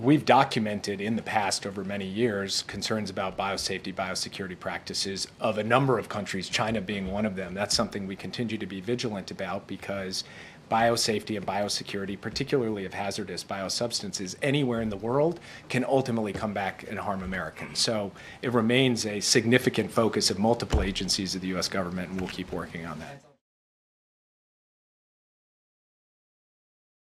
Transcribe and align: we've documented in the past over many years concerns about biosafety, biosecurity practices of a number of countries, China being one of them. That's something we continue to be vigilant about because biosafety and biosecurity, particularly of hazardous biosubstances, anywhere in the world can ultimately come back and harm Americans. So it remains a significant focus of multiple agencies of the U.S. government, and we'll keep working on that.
we've 0.00 0.24
documented 0.24 1.00
in 1.00 1.16
the 1.16 1.22
past 1.22 1.66
over 1.66 1.84
many 1.84 2.06
years 2.06 2.62
concerns 2.62 3.08
about 3.08 3.38
biosafety, 3.38 3.94
biosecurity 3.94 4.58
practices 4.58 5.28
of 5.40 5.58
a 5.58 5.64
number 5.64 5.98
of 5.98 6.08
countries, 6.08 6.48
China 6.48 6.80
being 6.80 7.10
one 7.10 7.24
of 7.24 7.36
them. 7.36 7.54
That's 7.54 7.74
something 7.74 8.06
we 8.06 8.16
continue 8.16 8.58
to 8.58 8.66
be 8.66 8.80
vigilant 8.80 9.30
about 9.30 9.66
because 9.66 10.24
biosafety 10.70 11.36
and 11.36 11.46
biosecurity, 11.46 12.20
particularly 12.20 12.84
of 12.84 12.94
hazardous 12.94 13.44
biosubstances, 13.44 14.34
anywhere 14.42 14.80
in 14.80 14.90
the 14.90 14.96
world 14.96 15.38
can 15.68 15.84
ultimately 15.84 16.32
come 16.32 16.52
back 16.52 16.84
and 16.88 16.98
harm 16.98 17.22
Americans. 17.22 17.78
So 17.78 18.10
it 18.42 18.52
remains 18.52 19.06
a 19.06 19.20
significant 19.20 19.92
focus 19.92 20.30
of 20.30 20.38
multiple 20.40 20.82
agencies 20.82 21.36
of 21.36 21.42
the 21.42 21.48
U.S. 21.48 21.68
government, 21.68 22.10
and 22.10 22.20
we'll 22.20 22.30
keep 22.30 22.50
working 22.52 22.86
on 22.86 22.98
that. 22.98 23.35